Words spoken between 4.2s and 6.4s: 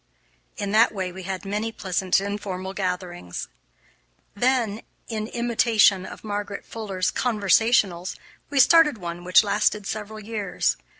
Then, in imitation of